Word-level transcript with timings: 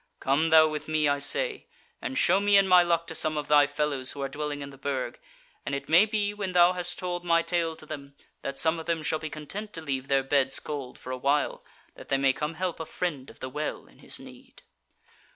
Come 0.19 0.49
thou 0.49 0.67
with 0.67 0.87
me, 0.87 1.07
I 1.07 1.19
say, 1.19 1.67
and 2.01 2.17
show 2.17 2.39
me 2.39 2.57
and 2.57 2.67
my 2.67 2.81
luck 2.81 3.05
to 3.05 3.13
some 3.13 3.37
of 3.37 3.47
thy 3.47 3.67
fellows 3.67 4.13
who 4.13 4.21
are 4.23 4.27
dwelling 4.27 4.63
in 4.63 4.71
the 4.71 4.77
Burg, 4.79 5.19
and 5.63 5.75
it 5.75 5.87
may 5.89 6.07
be 6.07 6.33
when 6.33 6.53
thou 6.53 6.73
hast 6.73 6.97
told 6.97 7.23
my 7.23 7.43
tale 7.43 7.75
to 7.75 7.85
them, 7.85 8.15
that 8.41 8.57
some 8.57 8.79
of 8.79 8.87
them 8.87 9.03
shall 9.03 9.19
be 9.19 9.29
content 9.29 9.73
to 9.73 9.81
leave 9.83 10.07
their 10.07 10.23
beds 10.23 10.59
cold 10.59 10.97
for 10.97 11.11
a 11.11 11.17
while, 11.19 11.63
that 11.93 12.09
they 12.09 12.17
may 12.17 12.33
come 12.33 12.55
help 12.55 12.79
a 12.79 12.85
Friend 12.87 13.29
of 13.29 13.41
the 13.41 13.49
Well 13.51 13.85
in 13.85 13.99
his 13.99 14.19
need." 14.19 14.63